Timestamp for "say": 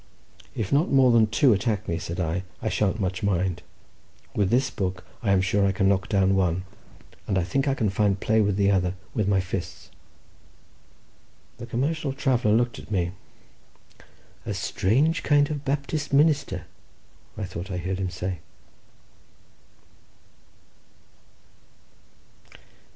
18.09-18.39